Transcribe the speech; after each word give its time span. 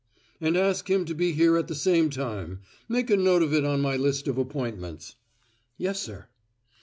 "And 0.41 0.57
ask 0.57 0.89
him 0.89 1.05
to 1.05 1.13
be 1.13 1.33
here 1.33 1.57
at 1.57 1.67
the 1.67 1.75
same 1.75 2.09
time. 2.09 2.61
Make 2.89 3.11
a 3.11 3.15
note 3.15 3.43
of 3.43 3.53
it 3.53 3.63
on 3.63 3.81
my 3.81 3.97
list 3.97 4.27
of 4.27 4.35
appointments." 4.39 5.13
"Yes, 5.77 6.01
sir." 6.01 6.25